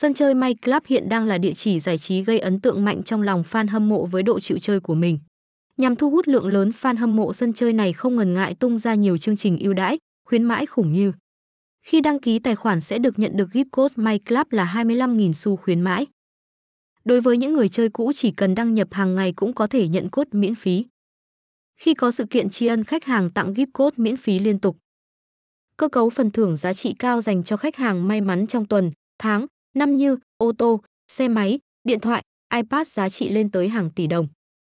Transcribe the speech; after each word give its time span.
Sân 0.00 0.14
chơi 0.14 0.34
May 0.34 0.54
Club 0.54 0.82
hiện 0.86 1.08
đang 1.08 1.26
là 1.26 1.38
địa 1.38 1.52
chỉ 1.54 1.80
giải 1.80 1.98
trí 1.98 2.24
gây 2.24 2.38
ấn 2.38 2.60
tượng 2.60 2.84
mạnh 2.84 3.02
trong 3.02 3.22
lòng 3.22 3.42
fan 3.50 3.68
hâm 3.70 3.88
mộ 3.88 4.06
với 4.06 4.22
độ 4.22 4.40
chịu 4.40 4.58
chơi 4.58 4.80
của 4.80 4.94
mình. 4.94 5.18
Nhằm 5.76 5.96
thu 5.96 6.10
hút 6.10 6.28
lượng 6.28 6.46
lớn 6.46 6.70
fan 6.70 6.96
hâm 6.96 7.16
mộ 7.16 7.32
sân 7.32 7.52
chơi 7.52 7.72
này 7.72 7.92
không 7.92 8.16
ngần 8.16 8.34
ngại 8.34 8.54
tung 8.54 8.78
ra 8.78 8.94
nhiều 8.94 9.18
chương 9.18 9.36
trình 9.36 9.58
ưu 9.58 9.72
đãi, 9.72 9.98
khuyến 10.26 10.42
mãi 10.42 10.66
khủng 10.66 10.92
như 10.92 11.12
khi 11.82 12.00
đăng 12.00 12.20
ký 12.20 12.38
tài 12.38 12.56
khoản 12.56 12.80
sẽ 12.80 12.98
được 12.98 13.18
nhận 13.18 13.36
được 13.36 13.48
gift 13.52 13.64
code 13.72 13.94
My 13.96 14.18
Club 14.18 14.46
là 14.50 14.72
25.000 14.74 15.32
xu 15.32 15.56
khuyến 15.56 15.80
mãi. 15.80 16.06
Đối 17.04 17.20
với 17.20 17.36
những 17.36 17.52
người 17.52 17.68
chơi 17.68 17.88
cũ 17.88 18.12
chỉ 18.14 18.30
cần 18.30 18.54
đăng 18.54 18.74
nhập 18.74 18.88
hàng 18.90 19.14
ngày 19.14 19.32
cũng 19.32 19.54
có 19.54 19.66
thể 19.66 19.88
nhận 19.88 20.08
code 20.10 20.30
miễn 20.32 20.54
phí. 20.54 20.84
Khi 21.76 21.94
có 21.94 22.10
sự 22.10 22.24
kiện 22.30 22.50
tri 22.50 22.66
ân 22.66 22.84
khách 22.84 23.04
hàng 23.04 23.30
tặng 23.30 23.54
gift 23.54 23.66
code 23.72 23.94
miễn 23.96 24.16
phí 24.16 24.38
liên 24.38 24.58
tục. 24.58 24.76
Cơ 25.76 25.88
cấu 25.88 26.10
phần 26.10 26.30
thưởng 26.30 26.56
giá 26.56 26.72
trị 26.72 26.94
cao 26.98 27.20
dành 27.20 27.44
cho 27.44 27.56
khách 27.56 27.76
hàng 27.76 28.08
may 28.08 28.20
mắn 28.20 28.46
trong 28.46 28.66
tuần, 28.66 28.90
tháng, 29.18 29.46
năm 29.74 29.96
như 29.96 30.16
ô 30.36 30.52
tô, 30.58 30.80
xe 31.12 31.28
máy, 31.28 31.58
điện 31.84 32.00
thoại, 32.00 32.22
iPad 32.54 32.88
giá 32.88 33.08
trị 33.08 33.28
lên 33.28 33.50
tới 33.50 33.68
hàng 33.68 33.90
tỷ 33.90 34.06
đồng. 34.06 34.28